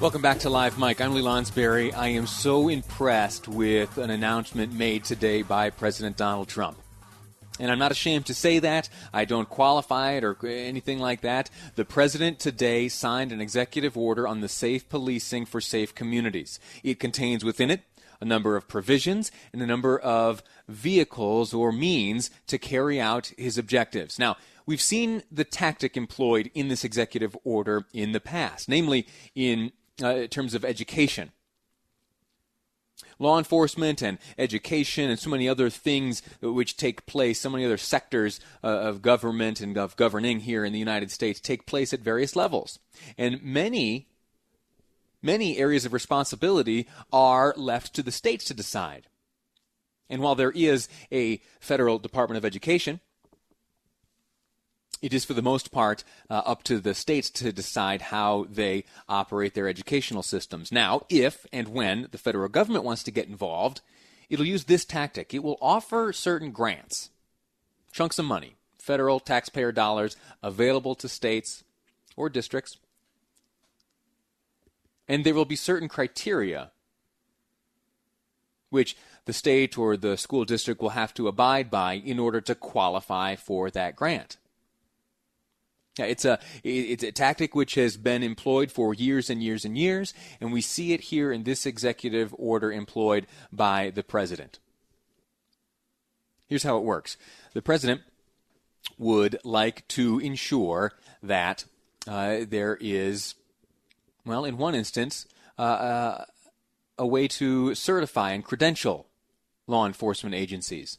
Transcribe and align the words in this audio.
Welcome 0.00 0.22
back 0.22 0.38
to 0.38 0.48
Live 0.48 0.78
Mic. 0.78 0.98
I'm 1.02 1.12
Lee 1.12 1.20
Lonsberry. 1.20 1.92
I 1.94 2.08
am 2.08 2.26
so 2.26 2.70
impressed 2.70 3.48
with 3.48 3.98
an 3.98 4.08
announcement 4.08 4.72
made 4.72 5.04
today 5.04 5.42
by 5.42 5.68
President 5.68 6.16
Donald 6.16 6.48
Trump. 6.48 6.78
And 7.58 7.70
I'm 7.70 7.78
not 7.78 7.92
ashamed 7.92 8.24
to 8.26 8.34
say 8.34 8.60
that. 8.60 8.88
I 9.12 9.26
don't 9.26 9.50
qualify 9.50 10.12
it 10.12 10.24
or 10.24 10.34
anything 10.46 11.00
like 11.00 11.20
that. 11.20 11.50
The 11.74 11.84
president 11.84 12.38
today 12.38 12.88
signed 12.88 13.30
an 13.30 13.42
executive 13.42 13.94
order 13.94 14.26
on 14.26 14.40
the 14.40 14.48
safe 14.48 14.88
policing 14.88 15.44
for 15.44 15.60
safe 15.60 15.94
communities. 15.94 16.58
It 16.82 16.98
contains 16.98 17.44
within 17.44 17.70
it 17.70 17.82
a 18.22 18.24
number 18.24 18.56
of 18.56 18.68
provisions 18.68 19.30
and 19.52 19.60
a 19.60 19.66
number 19.66 19.98
of 19.98 20.42
vehicles 20.66 21.52
or 21.52 21.72
means 21.72 22.30
to 22.46 22.56
carry 22.56 22.98
out 22.98 23.32
his 23.36 23.58
objectives. 23.58 24.18
Now, 24.18 24.38
we've 24.64 24.80
seen 24.80 25.24
the 25.30 25.44
tactic 25.44 25.94
employed 25.94 26.50
in 26.54 26.68
this 26.68 26.84
executive 26.84 27.36
order 27.44 27.84
in 27.92 28.12
the 28.12 28.20
past, 28.20 28.66
namely 28.66 29.06
in 29.34 29.72
uh, 30.02 30.26
terms 30.26 30.54
of 30.54 30.64
education 30.64 31.32
law 33.20 33.38
enforcement 33.38 34.02
and 34.02 34.18
education 34.38 35.10
and 35.10 35.18
so 35.18 35.30
many 35.30 35.48
other 35.48 35.70
things 35.70 36.22
which 36.40 36.76
take 36.76 37.06
place, 37.06 37.38
so 37.38 37.50
many 37.50 37.64
other 37.64 37.76
sectors 37.76 38.40
uh, 38.64 38.66
of 38.66 39.02
government 39.02 39.60
and 39.60 39.76
of 39.76 39.94
governing 39.96 40.40
here 40.40 40.64
in 40.64 40.72
the 40.72 40.78
United 40.78 41.10
States 41.10 41.38
take 41.38 41.66
place 41.66 41.92
at 41.92 42.00
various 42.00 42.34
levels. 42.34 42.78
And 43.16 43.42
many, 43.42 44.08
many 45.22 45.58
areas 45.58 45.84
of 45.84 45.92
responsibility 45.92 46.88
are 47.12 47.54
left 47.56 47.94
to 47.94 48.02
the 48.02 48.10
states 48.12 48.44
to 48.46 48.54
decide. 48.54 49.06
And 50.08 50.22
while 50.22 50.34
there 50.34 50.50
is 50.50 50.88
a 51.12 51.40
federal 51.60 52.00
Department 52.00 52.38
of 52.38 52.44
Education, 52.44 53.00
it 55.02 55.14
is 55.14 55.24
for 55.24 55.34
the 55.34 55.42
most 55.42 55.70
part 55.70 56.04
uh, 56.28 56.42
up 56.44 56.62
to 56.64 56.78
the 56.78 56.94
states 56.94 57.30
to 57.30 57.52
decide 57.52 58.02
how 58.02 58.46
they 58.50 58.84
operate 59.08 59.54
their 59.54 59.68
educational 59.68 60.22
systems. 60.22 60.70
Now, 60.70 61.06
if 61.08 61.46
and 61.52 61.68
when 61.68 62.08
the 62.10 62.18
federal 62.18 62.48
government 62.48 62.84
wants 62.84 63.02
to 63.04 63.10
get 63.10 63.28
involved, 63.28 63.80
it'll 64.28 64.46
use 64.46 64.64
this 64.64 64.84
tactic. 64.84 65.32
It 65.32 65.42
will 65.42 65.58
offer 65.60 66.12
certain 66.12 66.50
grants, 66.50 67.10
chunks 67.92 68.18
of 68.18 68.26
money, 68.26 68.56
federal 68.78 69.20
taxpayer 69.20 69.72
dollars 69.72 70.16
available 70.42 70.94
to 70.96 71.08
states 71.08 71.64
or 72.16 72.28
districts. 72.28 72.76
And 75.08 75.24
there 75.24 75.34
will 75.34 75.44
be 75.44 75.56
certain 75.56 75.88
criteria 75.88 76.70
which 78.68 78.96
the 79.24 79.32
state 79.32 79.76
or 79.76 79.96
the 79.96 80.16
school 80.16 80.44
district 80.44 80.80
will 80.80 80.90
have 80.90 81.12
to 81.14 81.28
abide 81.28 81.70
by 81.70 81.94
in 81.94 82.18
order 82.18 82.40
to 82.40 82.54
qualify 82.54 83.34
for 83.34 83.70
that 83.70 83.96
grant. 83.96 84.36
It's 86.04 86.24
a 86.24 86.38
it's 86.62 87.02
a 87.02 87.12
tactic 87.12 87.54
which 87.54 87.74
has 87.74 87.96
been 87.96 88.22
employed 88.22 88.70
for 88.70 88.94
years 88.94 89.30
and 89.30 89.42
years 89.42 89.64
and 89.64 89.76
years, 89.76 90.14
and 90.40 90.52
we 90.52 90.60
see 90.60 90.92
it 90.92 91.02
here 91.02 91.32
in 91.32 91.44
this 91.44 91.66
executive 91.66 92.34
order 92.38 92.72
employed 92.72 93.26
by 93.52 93.90
the 93.90 94.02
president. 94.02 94.58
Here's 96.46 96.62
how 96.62 96.76
it 96.76 96.84
works: 96.84 97.16
the 97.54 97.62
president 97.62 98.02
would 98.98 99.38
like 99.44 99.86
to 99.88 100.18
ensure 100.18 100.92
that 101.22 101.64
uh, 102.06 102.40
there 102.48 102.76
is, 102.80 103.34
well, 104.24 104.44
in 104.44 104.58
one 104.58 104.74
instance, 104.74 105.26
uh, 105.58 105.62
uh, 105.62 106.24
a 106.98 107.06
way 107.06 107.28
to 107.28 107.74
certify 107.74 108.32
and 108.32 108.44
credential 108.44 109.06
law 109.66 109.86
enforcement 109.86 110.34
agencies. 110.34 110.98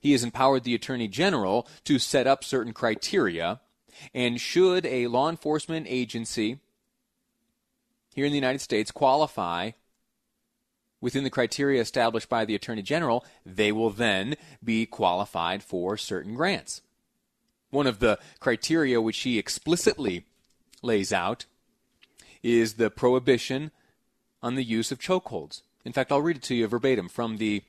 He 0.00 0.12
has 0.12 0.22
empowered 0.22 0.64
the 0.64 0.74
Attorney 0.74 1.08
General 1.08 1.66
to 1.84 1.98
set 1.98 2.26
up 2.26 2.44
certain 2.44 2.72
criteria. 2.72 3.60
And 4.14 4.40
should 4.40 4.86
a 4.86 5.06
law 5.06 5.28
enforcement 5.28 5.86
agency 5.88 6.58
here 8.14 8.26
in 8.26 8.32
the 8.32 8.38
United 8.38 8.60
States 8.60 8.90
qualify 8.90 9.72
within 11.00 11.24
the 11.24 11.30
criteria 11.30 11.80
established 11.80 12.28
by 12.28 12.44
the 12.44 12.54
Attorney 12.54 12.82
General, 12.82 13.24
they 13.46 13.70
will 13.70 13.90
then 13.90 14.34
be 14.62 14.86
qualified 14.86 15.62
for 15.62 15.96
certain 15.96 16.34
grants. 16.34 16.82
One 17.70 17.86
of 17.86 17.98
the 17.98 18.18
criteria 18.40 19.00
which 19.00 19.20
he 19.20 19.38
explicitly 19.38 20.24
lays 20.82 21.12
out 21.12 21.44
is 22.42 22.74
the 22.74 22.90
prohibition 22.90 23.70
on 24.42 24.54
the 24.54 24.64
use 24.64 24.90
of 24.90 24.98
chokeholds. 24.98 25.62
In 25.84 25.92
fact, 25.92 26.10
I'll 26.10 26.22
read 26.22 26.36
it 26.36 26.42
to 26.44 26.54
you 26.54 26.66
verbatim 26.66 27.08
from 27.08 27.36
the 27.36 27.62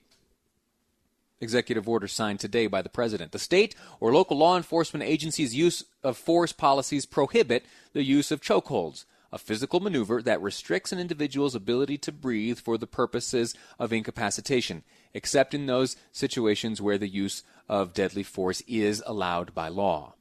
executive 1.41 1.87
order 1.87 2.07
signed 2.07 2.39
today 2.39 2.67
by 2.67 2.81
the 2.81 2.89
president. 2.89 3.31
The 3.31 3.39
state 3.39 3.75
or 3.99 4.13
local 4.13 4.37
law 4.37 4.57
enforcement 4.57 5.03
agency's 5.03 5.55
use 5.55 5.83
of 6.03 6.17
force 6.17 6.51
policies 6.51 7.05
prohibit 7.05 7.65
the 7.93 8.03
use 8.03 8.31
of 8.31 8.41
chokeholds, 8.41 9.05
a 9.31 9.37
physical 9.37 9.79
maneuver 9.79 10.21
that 10.21 10.41
restricts 10.41 10.91
an 10.91 10.99
individual's 10.99 11.55
ability 11.55 11.97
to 11.99 12.11
breathe 12.11 12.59
for 12.59 12.77
the 12.77 12.87
purposes 12.87 13.53
of 13.77 13.93
incapacitation, 13.93 14.83
except 15.13 15.53
in 15.53 15.65
those 15.65 15.95
situations 16.11 16.81
where 16.81 16.97
the 16.97 17.07
use 17.07 17.43
of 17.67 17.93
deadly 17.93 18.23
force 18.23 18.61
is 18.67 19.03
allowed 19.05 19.53
by 19.53 19.67
law. 19.67 20.13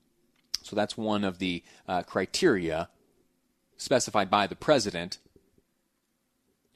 So 0.63 0.77
that's 0.77 0.97
one 0.97 1.25
of 1.25 1.39
the 1.39 1.63
uh, 1.87 2.03
criteria 2.03 2.91
specified 3.79 4.29
by 4.29 4.47
the 4.47 4.57
president 4.57 5.19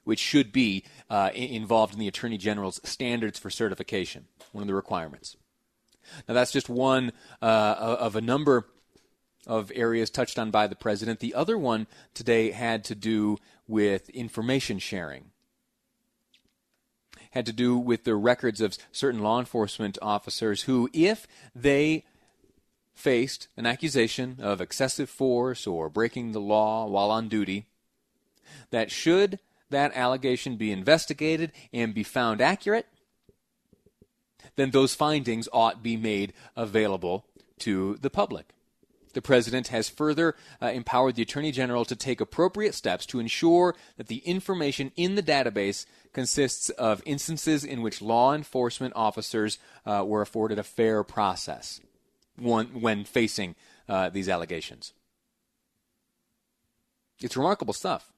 which 0.04 0.18
should 0.18 0.52
be 0.52 0.84
uh, 1.08 1.30
involved 1.34 1.92
in 1.92 2.00
the 2.00 2.08
Attorney 2.08 2.38
General's 2.38 2.80
standards 2.84 3.38
for 3.38 3.50
certification, 3.50 4.26
one 4.52 4.62
of 4.62 4.68
the 4.68 4.74
requirements. 4.74 5.36
Now, 6.28 6.34
that's 6.34 6.52
just 6.52 6.68
one 6.68 7.12
uh, 7.40 7.96
of 7.98 8.16
a 8.16 8.20
number 8.20 8.66
of 9.46 9.72
areas 9.74 10.10
touched 10.10 10.38
on 10.38 10.50
by 10.50 10.66
the 10.66 10.76
President. 10.76 11.20
The 11.20 11.34
other 11.34 11.58
one 11.58 11.86
today 12.14 12.50
had 12.50 12.84
to 12.84 12.94
do 12.94 13.38
with 13.66 14.08
information 14.10 14.78
sharing, 14.78 15.26
had 17.30 17.46
to 17.46 17.52
do 17.52 17.76
with 17.76 18.04
the 18.04 18.14
records 18.14 18.60
of 18.60 18.76
certain 18.90 19.22
law 19.22 19.38
enforcement 19.38 19.98
officers 20.02 20.62
who, 20.62 20.88
if 20.92 21.26
they 21.54 22.04
faced 22.94 23.48
an 23.56 23.66
accusation 23.66 24.36
of 24.40 24.60
excessive 24.60 25.08
force 25.08 25.66
or 25.66 25.88
breaking 25.88 26.32
the 26.32 26.40
law 26.40 26.86
while 26.86 27.10
on 27.10 27.28
duty, 27.28 27.66
that 28.70 28.90
should 28.90 29.38
that 29.72 29.93
allegation 29.94 30.56
be 30.56 30.72
investigated 30.72 31.53
and 31.72 31.93
be 31.93 32.03
found 32.03 32.41
accurate, 32.41 32.87
then 34.56 34.71
those 34.71 34.94
findings 34.94 35.49
ought 35.53 35.83
be 35.83 35.97
made 35.97 36.33
available 36.56 37.27
to 37.59 37.97
the 38.00 38.11
public. 38.11 38.55
The 39.12 39.22
President 39.22 39.69
has 39.69 39.88
further 39.88 40.37
uh, 40.61 40.66
empowered 40.66 41.16
the 41.16 41.22
Attorney 41.22 41.53
General 41.53 41.84
to 41.84 41.97
take 41.97 42.21
appropriate 42.21 42.75
steps 42.75 43.05
to 43.06 43.21
ensure 43.21 43.75
that 43.97 44.06
the 44.06 44.19
information 44.19 44.91
in 44.97 45.16
the 45.16 45.22
database 45.22 45.84
consists 46.12 46.71
of 46.71 47.03
instances 47.05 47.65
in 47.65 47.82
which 47.82 48.03
law 48.03 48.34
enforcement 48.34 48.94
officers 48.97 49.59
uh, 49.84 50.05
were 50.06 50.22
afforded 50.22 50.59
a 50.59 50.62
fair 50.62 51.03
process 51.03 51.81
when, 52.38 53.05
facing 53.05 53.55
uh, 53.88 54.09
these 54.09 54.28
allegations. 54.28 54.93
It's 57.21 57.37
remarkable 57.37 57.75
stuff. 57.75 58.12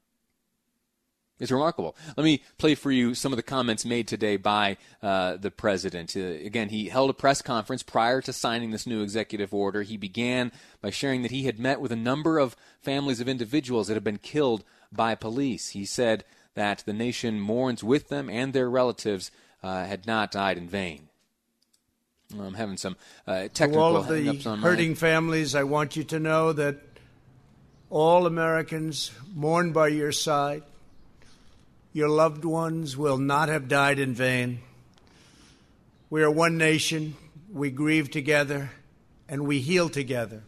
It's 1.40 1.50
remarkable. 1.50 1.96
Let 2.16 2.22
me 2.22 2.42
play 2.58 2.76
for 2.76 2.92
you 2.92 3.14
some 3.14 3.32
of 3.32 3.36
the 3.36 3.42
comments 3.42 3.84
made 3.84 4.06
today 4.06 4.36
by 4.36 4.76
uh, 5.02 5.36
the 5.36 5.50
president. 5.50 6.16
Uh, 6.16 6.20
again, 6.20 6.68
he 6.68 6.88
held 6.88 7.10
a 7.10 7.14
press 7.14 7.42
conference 7.42 7.82
prior 7.82 8.20
to 8.22 8.32
signing 8.32 8.70
this 8.70 8.86
new 8.86 9.02
executive 9.02 9.52
order. 9.52 9.82
He 9.82 9.96
began 9.96 10.52
by 10.80 10.90
sharing 10.90 11.22
that 11.22 11.32
he 11.32 11.44
had 11.44 11.58
met 11.58 11.80
with 11.80 11.90
a 11.90 11.96
number 11.96 12.38
of 12.38 12.54
families 12.80 13.20
of 13.20 13.28
individuals 13.28 13.88
that 13.88 13.94
have 13.94 14.04
been 14.04 14.18
killed 14.18 14.62
by 14.92 15.16
police. 15.16 15.70
He 15.70 15.84
said 15.84 16.24
that 16.54 16.84
the 16.86 16.92
nation 16.92 17.40
mourns 17.40 17.82
with 17.82 18.10
them 18.10 18.30
and 18.30 18.52
their 18.52 18.70
relatives 18.70 19.32
uh, 19.60 19.86
had 19.86 20.06
not 20.06 20.30
died 20.30 20.56
in 20.56 20.68
vain. 20.68 21.08
I'm 22.38 22.54
having 22.54 22.76
some 22.76 22.96
uh, 23.26 23.48
technical 23.52 23.74
to 23.74 23.80
all 23.80 23.96
of 23.96 24.06
the 24.06 24.58
hurting 24.62 24.90
my... 24.90 24.94
families. 24.94 25.56
I 25.56 25.64
want 25.64 25.96
you 25.96 26.04
to 26.04 26.20
know 26.20 26.52
that 26.52 26.78
all 27.90 28.26
Americans 28.26 29.10
mourn 29.34 29.72
by 29.72 29.88
your 29.88 30.12
side 30.12 30.62
your 31.94 32.08
loved 32.08 32.44
ones 32.44 32.96
will 32.96 33.16
not 33.16 33.48
have 33.48 33.68
died 33.68 34.00
in 34.00 34.12
vain. 34.12 34.58
We 36.10 36.24
are 36.24 36.30
one 36.30 36.58
nation. 36.58 37.14
We 37.50 37.70
grieve 37.70 38.10
together 38.10 38.72
and 39.28 39.46
we 39.46 39.60
heal 39.60 39.88
together. 39.88 40.42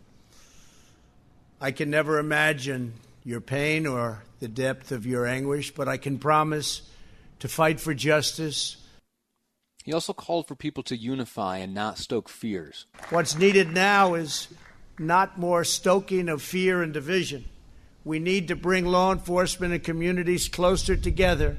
I 1.60 1.70
can 1.70 1.88
never 1.88 2.18
imagine 2.18 2.94
your 3.24 3.40
pain 3.40 3.86
or 3.86 4.24
the 4.40 4.48
depth 4.48 4.90
of 4.90 5.06
your 5.06 5.24
anguish, 5.24 5.72
but 5.72 5.86
I 5.88 5.98
can 5.98 6.18
promise 6.18 6.82
to 7.38 7.46
fight 7.46 7.78
for 7.78 7.94
justice. 7.94 8.76
He 9.84 9.92
also 9.92 10.12
called 10.12 10.48
for 10.48 10.56
people 10.56 10.82
to 10.84 10.96
unify 10.96 11.58
and 11.58 11.72
not 11.72 11.96
stoke 11.96 12.28
fears. 12.28 12.86
What's 13.10 13.38
needed 13.38 13.72
now 13.72 14.14
is 14.14 14.48
not 14.98 15.38
more 15.38 15.62
stoking 15.62 16.28
of 16.28 16.42
fear 16.42 16.82
and 16.82 16.92
division. 16.92 17.44
We 18.06 18.20
need 18.20 18.46
to 18.48 18.54
bring 18.54 18.86
law 18.86 19.10
enforcement 19.10 19.72
and 19.72 19.82
communities 19.82 20.46
closer 20.46 20.94
together, 20.94 21.56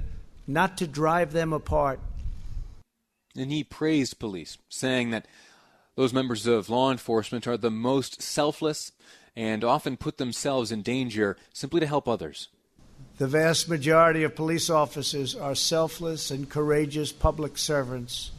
not 0.47 0.77
to 0.77 0.88
drive 0.88 1.33
them 1.33 1.51
apart. 1.51 1.99
And 3.35 3.51
he 3.51 3.65
praised 3.65 4.17
police, 4.17 4.57
saying 4.69 5.09
that 5.09 5.27
those 5.95 6.13
members 6.13 6.47
of 6.47 6.69
law 6.69 6.89
enforcement 6.89 7.47
are 7.47 7.57
the 7.57 7.69
most 7.69 8.21
selfless 8.21 8.94
and 9.35 9.65
often 9.65 9.97
put 9.97 10.19
themselves 10.19 10.71
in 10.71 10.83
danger 10.83 11.35
simply 11.51 11.81
to 11.81 11.85
help 11.85 12.07
others. 12.07 12.47
The 13.17 13.27
vast 13.27 13.67
majority 13.67 14.23
of 14.23 14.33
police 14.33 14.69
officers 14.69 15.35
are 15.35 15.53
selfless 15.53 16.31
and 16.31 16.49
courageous 16.49 17.11
public 17.11 17.57
servants. 17.57 18.31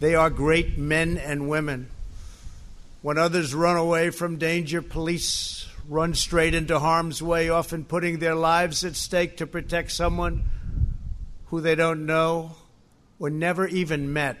They 0.00 0.16
are 0.16 0.28
great 0.28 0.76
men 0.76 1.18
and 1.18 1.48
women. 1.48 1.88
When 3.00 3.16
others 3.16 3.54
run 3.54 3.76
away 3.76 4.10
from 4.10 4.38
danger, 4.38 4.82
police 4.82 5.68
run 5.88 6.14
straight 6.14 6.54
into 6.54 6.78
harm's 6.78 7.22
way, 7.22 7.48
often 7.48 7.84
putting 7.84 8.18
their 8.18 8.34
lives 8.34 8.84
at 8.84 8.96
stake 8.96 9.36
to 9.38 9.46
protect 9.46 9.92
someone 9.92 10.44
who 11.46 11.60
they 11.60 11.74
don't 11.74 12.06
know 12.06 12.56
or 13.18 13.30
never 13.30 13.66
even 13.66 14.12
met. 14.12 14.36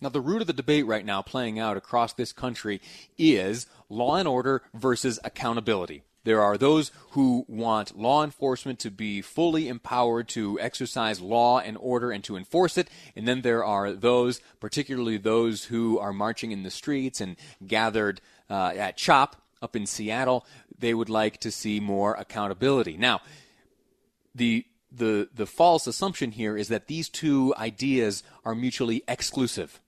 Now, 0.00 0.08
the 0.08 0.20
root 0.20 0.40
of 0.40 0.46
the 0.46 0.52
debate 0.52 0.86
right 0.86 1.04
now 1.04 1.20
playing 1.20 1.58
out 1.58 1.76
across 1.76 2.14
this 2.14 2.32
country 2.32 2.80
is 3.18 3.66
law 3.88 4.16
and 4.16 4.26
order 4.26 4.62
versus 4.72 5.18
accountability. 5.24 6.04
There 6.24 6.40
are 6.42 6.58
those 6.58 6.90
who 7.10 7.44
want 7.48 7.98
law 7.98 8.22
enforcement 8.22 8.78
to 8.80 8.90
be 8.90 9.22
fully 9.22 9.68
empowered 9.68 10.28
to 10.30 10.60
exercise 10.60 11.20
law 11.20 11.60
and 11.60 11.78
order 11.78 12.12
and 12.12 12.22
to 12.24 12.36
enforce 12.36 12.76
it. 12.76 12.88
And 13.16 13.26
then 13.26 13.40
there 13.40 13.64
are 13.64 13.92
those, 13.92 14.40
particularly 14.60 15.16
those 15.16 15.64
who 15.64 15.98
are 15.98 16.12
marching 16.12 16.52
in 16.52 16.62
the 16.62 16.70
streets 16.70 17.20
and 17.20 17.36
gathered 17.66 18.20
uh, 18.50 18.72
at 18.76 18.96
CHOP 18.96 19.36
up 19.62 19.76
in 19.76 19.86
Seattle. 19.86 20.46
They 20.78 20.94
would 20.94 21.10
like 21.10 21.38
to 21.40 21.50
see 21.50 21.80
more 21.80 22.14
accountability. 22.14 22.96
Now, 22.96 23.20
the 24.34 24.64
the 24.92 25.28
the 25.34 25.46
false 25.46 25.86
assumption 25.86 26.32
here 26.32 26.56
is 26.56 26.68
that 26.68 26.88
these 26.88 27.08
two 27.08 27.54
ideas 27.56 28.22
are 28.44 28.54
mutually 28.54 29.02
exclusive. 29.06 29.80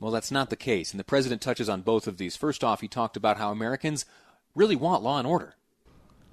Well, 0.00 0.12
that's 0.12 0.30
not 0.32 0.50
the 0.50 0.56
case, 0.56 0.90
and 0.90 0.98
the 0.98 1.04
president 1.04 1.42
touches 1.42 1.68
on 1.68 1.82
both 1.82 2.06
of 2.06 2.16
these. 2.16 2.34
First 2.34 2.64
off, 2.64 2.80
he 2.80 2.88
talked 2.88 3.16
about 3.16 3.36
how 3.36 3.50
Americans 3.52 4.04
really 4.54 4.76
want 4.76 5.02
law 5.02 5.18
and 5.18 5.26
order. 5.26 5.54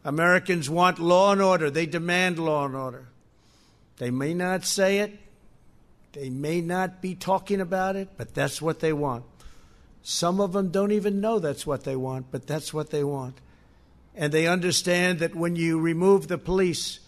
Americans 0.04 0.70
want 0.70 0.98
law 0.98 1.32
and 1.32 1.42
order. 1.42 1.70
They 1.70 1.86
demand 1.86 2.40
law 2.40 2.66
and 2.66 2.76
order. 2.76 3.10
They 3.98 4.12
may 4.12 4.34
not 4.34 4.64
say 4.64 5.00
it, 5.00 5.20
they 6.14 6.30
may 6.30 6.62
not 6.62 7.02
be 7.02 7.16
talking 7.16 7.62
about 7.62 7.96
it, 7.96 8.10
but 8.18 8.34
that's 8.34 8.62
what 8.62 8.80
they 8.80 8.94
want. 8.94 9.26
Some 10.10 10.42
of 10.42 10.54
them 10.54 10.72
don't 10.72 10.92
even 10.92 11.22
know 11.22 11.38
that's 11.38 11.68
what 11.68 11.84
they 11.84 11.96
want, 11.96 12.32
but 12.32 12.48
that's 12.48 12.74
what 12.74 12.90
they 12.90 13.04
want. 13.04 13.38
And 14.16 14.34
they 14.34 14.48
understand 14.48 15.20
that 15.20 15.36
when 15.36 15.56
you 15.56 15.80
remove 15.80 16.28
the 16.28 16.40
police, 16.40 17.00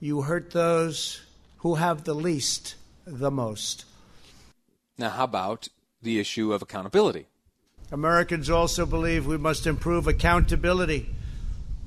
you 0.00 0.22
hurt 0.22 0.50
those 0.52 1.20
who 1.58 1.74
have 1.74 2.04
the 2.04 2.14
least 2.14 2.76
the 3.04 3.30
most. 3.30 3.84
Now, 4.96 5.10
how 5.10 5.24
about 5.24 5.68
the 6.00 6.18
issue 6.18 6.54
of 6.54 6.62
accountability? 6.62 7.26
Americans 7.90 8.48
also 8.48 8.86
believe 8.86 9.26
we 9.26 9.36
must 9.36 9.66
improve 9.66 10.06
accountability, 10.06 11.10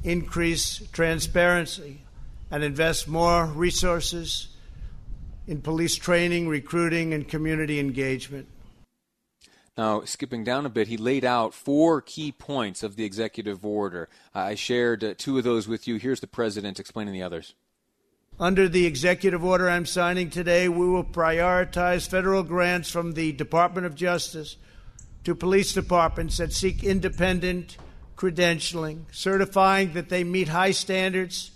increase 0.03 0.77
transparency, 0.91 2.01
and 2.51 2.63
invest 2.63 3.07
more 3.07 3.47
resources 3.47 4.49
in 5.47 5.63
police 5.63 5.95
training, 5.95 6.47
recruiting, 6.47 7.15
and 7.15 7.27
community 7.27 7.79
engagement. 7.79 8.47
Now, 9.77 10.05
skipping 10.05 10.45
down 10.45 10.65
a 10.65 10.69
bit, 10.69 10.87
he 10.87 10.95
laid 10.95 11.25
out 11.25 11.53
four 11.53 12.01
key 12.01 12.31
points 12.31 12.81
of 12.81 12.95
the 12.95 13.03
executive 13.03 13.65
order. 13.65 14.07
I 14.33 14.55
shared 14.55 15.03
uh, 15.03 15.15
two 15.17 15.37
of 15.37 15.43
those 15.43 15.67
with 15.67 15.85
you. 15.85 15.97
Here's 15.97 16.21
the 16.21 16.27
president 16.27 16.79
explaining 16.79 17.13
the 17.13 17.23
others. 17.23 17.55
Under 18.39 18.69
the 18.69 18.85
executive 18.85 19.43
order 19.43 19.69
I'm 19.69 19.85
signing 19.85 20.29
today, 20.29 20.69
we 20.69 20.87
will 20.87 21.03
prioritize 21.03 22.07
federal 22.07 22.43
grants 22.43 22.89
from 22.89 23.13
the 23.13 23.33
Department 23.33 23.85
of 23.85 23.95
Justice 23.95 24.55
to 25.25 25.35
police 25.35 25.73
departments 25.73 26.37
that 26.37 26.53
seek 26.53 26.83
independent 26.83 27.77
credentialing, 28.15 29.03
certifying 29.11 29.93
that 29.93 30.07
they 30.07 30.23
meet 30.23 30.47
high 30.47 30.71
standards, 30.71 31.51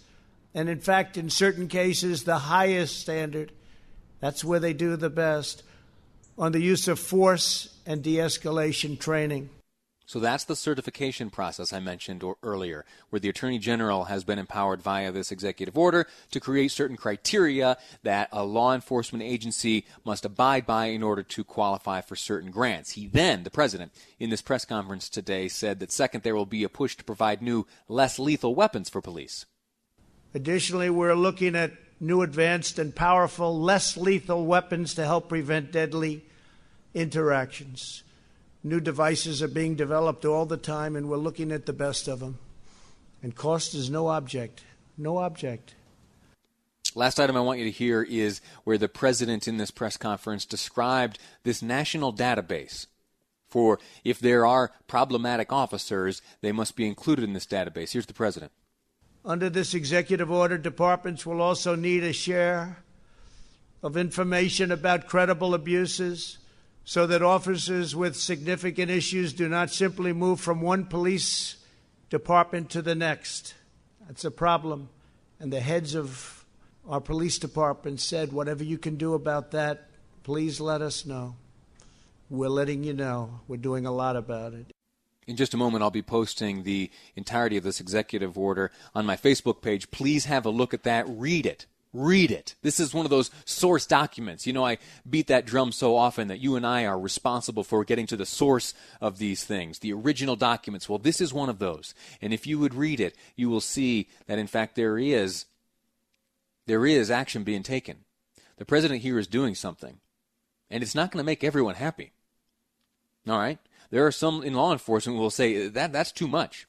and 0.53 0.67
in 0.67 0.79
fact, 0.79 1.15
in 1.15 1.29
certain 1.29 1.69
cases, 1.69 2.23
the 2.23 2.37
highest 2.37 2.99
standard. 2.99 3.53
That's 4.19 4.43
where 4.43 4.59
they 4.59 4.73
do 4.73 4.97
the 4.97 5.09
best 5.09 5.63
on 6.37 6.51
the 6.51 6.61
use 6.61 6.87
of 6.87 6.99
force 6.99 7.78
and 7.89 8.03
de 8.03 8.17
escalation 8.17 8.97
training. 8.97 9.49
So 10.05 10.19
that's 10.19 10.43
the 10.43 10.55
certification 10.55 11.29
process 11.29 11.73
I 11.73 11.79
mentioned 11.79 12.23
earlier, 12.41 12.85
where 13.09 13.19
the 13.19 13.29
Attorney 13.29 13.59
General 13.59 14.05
has 14.05 14.23
been 14.23 14.39
empowered 14.39 14.81
via 14.81 15.11
this 15.11 15.31
executive 15.31 15.77
order 15.77 16.07
to 16.31 16.39
create 16.39 16.71
certain 16.71 16.97
criteria 16.97 17.77
that 18.03 18.29
a 18.31 18.43
law 18.43 18.73
enforcement 18.73 19.23
agency 19.23 19.85
must 20.05 20.25
abide 20.25 20.65
by 20.65 20.87
in 20.87 21.03
order 21.03 21.21
to 21.23 21.43
qualify 21.43 22.01
for 22.01 22.15
certain 22.15 22.49
grants. 22.49 22.91
He 22.91 23.07
then, 23.07 23.43
the 23.43 23.51
President, 23.51 23.91
in 24.19 24.29
this 24.29 24.41
press 24.41 24.65
conference 24.65 25.09
today, 25.09 25.47
said 25.47 25.79
that 25.79 25.91
second, 25.91 26.23
there 26.23 26.35
will 26.35 26.47
be 26.47 26.63
a 26.63 26.69
push 26.69 26.95
to 26.97 27.03
provide 27.03 27.41
new, 27.41 27.67
less 27.87 28.17
lethal 28.17 28.55
weapons 28.55 28.89
for 28.89 29.01
police. 29.01 29.45
Additionally, 30.33 30.89
we're 30.89 31.15
looking 31.15 31.55
at 31.55 31.73
new 31.99 32.21
advanced 32.21 32.79
and 32.79 32.95
powerful, 32.95 33.59
less 33.59 33.97
lethal 33.97 34.45
weapons 34.45 34.95
to 34.95 35.05
help 35.05 35.29
prevent 35.29 35.71
deadly 35.71 36.25
interactions. 36.93 38.03
New 38.63 38.79
devices 38.79 39.41
are 39.41 39.47
being 39.47 39.75
developed 39.75 40.25
all 40.25 40.45
the 40.45 40.57
time, 40.57 40.95
and 40.95 41.09
we're 41.09 41.17
looking 41.17 41.51
at 41.51 41.65
the 41.65 41.73
best 41.73 42.07
of 42.07 42.19
them. 42.19 42.39
And 43.21 43.35
cost 43.35 43.73
is 43.73 43.89
no 43.89 44.07
object. 44.07 44.63
No 44.97 45.17
object. 45.17 45.75
Last 46.95 47.19
item 47.19 47.37
I 47.37 47.41
want 47.41 47.59
you 47.59 47.65
to 47.65 47.71
hear 47.71 48.01
is 48.01 48.41
where 48.63 48.77
the 48.77 48.89
president 48.89 49.47
in 49.47 49.57
this 49.57 49.71
press 49.71 49.95
conference 49.95 50.45
described 50.45 51.19
this 51.43 51.61
national 51.61 52.13
database 52.13 52.87
for 53.49 53.79
if 54.03 54.19
there 54.19 54.45
are 54.45 54.71
problematic 54.87 55.51
officers, 55.51 56.21
they 56.41 56.51
must 56.51 56.75
be 56.75 56.87
included 56.87 57.23
in 57.23 57.33
this 57.33 57.47
database. 57.47 57.91
Here's 57.91 58.05
the 58.05 58.13
president. 58.13 58.51
Under 59.25 59.49
this 59.49 59.73
executive 59.73 60.31
order, 60.31 60.57
departments 60.57 61.25
will 61.25 61.41
also 61.41 61.75
need 61.75 62.03
a 62.03 62.13
share 62.13 62.77
of 63.83 63.97
information 63.97 64.71
about 64.71 65.07
credible 65.07 65.53
abuses 65.53 66.37
so 66.89 67.05
that 67.05 67.21
officers 67.21 67.95
with 67.95 68.15
significant 68.15 68.89
issues 68.89 69.31
do 69.31 69.47
not 69.47 69.69
simply 69.69 70.11
move 70.11 70.39
from 70.39 70.59
one 70.59 70.83
police 70.83 71.57
department 72.09 72.71
to 72.71 72.81
the 72.81 72.95
next. 72.95 73.53
That's 74.07 74.25
a 74.25 74.31
problem. 74.31 74.89
And 75.39 75.53
the 75.53 75.59
heads 75.59 75.93
of 75.93 76.43
our 76.87 76.99
police 76.99 77.37
department 77.37 77.99
said, 77.99 78.33
whatever 78.33 78.63
you 78.63 78.79
can 78.79 78.95
do 78.95 79.13
about 79.13 79.51
that, 79.51 79.87
please 80.23 80.59
let 80.59 80.81
us 80.81 81.05
know. 81.05 81.35
We're 82.27 82.49
letting 82.49 82.83
you 82.83 82.93
know. 82.93 83.41
We're 83.47 83.57
doing 83.57 83.85
a 83.85 83.91
lot 83.91 84.15
about 84.15 84.55
it. 84.55 84.71
In 85.27 85.35
just 85.35 85.53
a 85.53 85.57
moment, 85.57 85.83
I'll 85.83 85.91
be 85.91 86.01
posting 86.01 86.63
the 86.63 86.89
entirety 87.15 87.57
of 87.57 87.63
this 87.63 87.79
executive 87.79 88.35
order 88.35 88.71
on 88.95 89.05
my 89.05 89.15
Facebook 89.15 89.61
page. 89.61 89.91
Please 89.91 90.25
have 90.25 90.43
a 90.43 90.49
look 90.49 90.73
at 90.73 90.81
that. 90.85 91.05
Read 91.07 91.45
it. 91.45 91.67
Read 91.91 92.29
it. 92.29 92.55
This 92.61 92.79
is 92.79 92.93
one 92.93 93.05
of 93.05 93.09
those 93.09 93.31
source 93.45 93.87
documents. 93.87 94.45
You 94.45 94.53
know, 94.53 94.63
I 94.63 94.77
beat 95.09 95.27
that 95.27 95.47
drum 95.47 95.71
so 95.71 95.95
often 95.95 96.27
that 96.27 96.39
you 96.39 96.55
and 96.55 96.65
I 96.65 96.85
are 96.85 96.99
responsible 96.99 97.63
for 97.63 97.83
getting 97.83 98.05
to 98.07 98.17
the 98.17 98.27
source 98.27 98.75
of 99.01 99.17
these 99.17 99.43
things, 99.43 99.79
the 99.79 99.93
original 99.93 100.35
documents. 100.35 100.87
Well, 100.87 100.99
this 100.99 101.19
is 101.19 101.33
one 101.33 101.49
of 101.49 101.57
those. 101.57 101.95
And 102.21 102.31
if 102.31 102.45
you 102.45 102.59
would 102.59 102.75
read 102.75 102.99
it, 102.99 103.15
you 103.35 103.49
will 103.49 103.61
see 103.61 104.07
that 104.27 104.37
in 104.37 104.45
fact 104.45 104.75
there 104.75 104.99
is 104.99 105.45
there 106.67 106.85
is 106.85 107.09
action 107.09 107.43
being 107.43 107.63
taken. 107.63 108.05
The 108.57 108.65
president 108.65 109.01
here 109.01 109.17
is 109.17 109.25
doing 109.25 109.55
something. 109.55 109.99
And 110.69 110.83
it's 110.83 110.93
not 110.93 111.09
going 111.09 111.23
to 111.23 111.25
make 111.25 111.43
everyone 111.43 111.73
happy. 111.73 112.11
All 113.27 113.39
right? 113.39 113.57
There 113.89 114.05
are 114.05 114.11
some 114.11 114.43
in 114.43 114.53
law 114.53 114.71
enforcement 114.71 115.17
who 115.17 115.23
will 115.23 115.31
say 115.31 115.67
that 115.67 115.91
that's 115.91 116.11
too 116.11 116.27
much. 116.27 116.67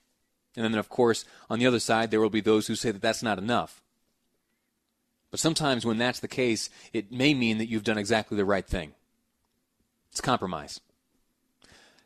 And 0.57 0.65
then 0.65 0.75
of 0.77 0.89
course, 0.89 1.27
on 1.51 1.59
the 1.59 1.67
other 1.67 1.79
side 1.79 2.11
there 2.11 2.21
will 2.23 2.31
be 2.31 2.41
those 2.41 2.69
who 2.69 2.75
say 2.75 2.91
that 2.91 3.03
that's 3.03 3.23
not 3.23 3.37
enough. 3.37 3.83
But 5.31 5.41
sometimes 5.41 5.87
when 5.87 5.99
that's 5.99 6.21
the 6.21 6.29
case, 6.29 6.71
it 6.93 7.13
may 7.13 7.35
mean 7.35 7.59
that 7.59 7.69
you've 7.69 7.85
done 7.85 7.99
exactly 7.99 8.37
the 8.37 8.45
right 8.45 8.67
thing. 8.67 8.93
It's 10.11 10.21
compromise. 10.21 10.81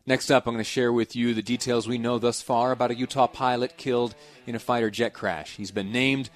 Next 0.07 0.31
up, 0.31 0.47
I'm 0.47 0.53
going 0.53 0.63
to 0.63 0.69
share 0.69 0.93
with 0.93 1.17
you 1.17 1.33
the 1.33 1.41
details 1.41 1.89
we 1.89 1.97
know 1.97 2.19
thus 2.19 2.43
far 2.43 2.73
about 2.73 2.91
a 2.91 2.95
Utah 2.95 3.27
pilot 3.27 3.79
killed 3.79 4.15
in 4.47 4.55
a 4.55 4.59
fighter 4.59 4.91
jet 4.91 5.15
crash. 5.15 5.57
He's 5.57 5.71
been 5.71 5.93
named. 5.93 6.29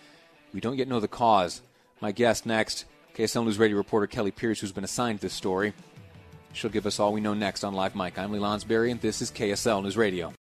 We 0.55 0.61
don't 0.61 0.79
yet 0.79 0.89
know 0.89 1.01
the 1.01 1.09
cause. 1.09 1.61
My 2.01 2.11
guest 2.11 2.47
next, 2.47 2.87
KSL 3.15 3.45
News 3.45 3.59
Radio 3.59 3.77
reporter 3.77 4.07
Kelly 4.07 4.31
Pierce, 4.31 4.61
who's 4.61 4.73
been 4.73 4.85
assigned 4.85 5.19
this 5.19 5.35
story. 5.35 5.75
She'll 6.55 6.71
give 6.71 6.87
us 6.87 6.99
all 6.99 7.13
we 7.13 7.21
know 7.21 7.35
next 7.35 7.63
on 7.63 7.75
Live 7.75 7.95
Mic. 7.95 8.19
I'm 8.19 8.33
Lee 8.33 8.39
Lonsberry, 8.39 8.91
and 8.91 9.01
this 9.03 9.21
is 9.21 9.31
KSL 9.31 9.83
News 9.83 9.99
Radio. 9.99 10.33